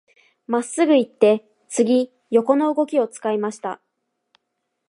[0.47, 3.79] 真っすぐ行って、次、横の動きを使いました。